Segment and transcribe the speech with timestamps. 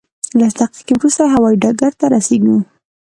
[0.39, 2.57] لس دقیقې وروسته هوایي ډګر ته رسېږو.